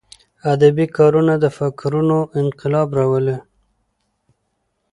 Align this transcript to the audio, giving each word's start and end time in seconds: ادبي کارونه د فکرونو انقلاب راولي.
ادبي 0.53 0.85
کارونه 0.97 1.33
د 1.43 1.45
فکرونو 1.57 2.17
انقلاب 2.41 2.87
راولي. 2.97 3.37